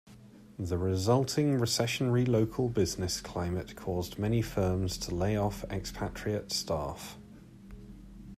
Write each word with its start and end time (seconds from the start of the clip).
The 0.57 0.79
resulting 0.79 1.59
recessionary 1.59 2.27
local 2.27 2.69
business 2.69 3.21
climate 3.21 3.75
caused 3.75 4.17
many 4.17 4.41
firms 4.41 4.97
to 4.97 5.13
lay 5.13 5.37
off 5.37 5.63
expatriate 5.69 6.51
staff. 6.51 7.19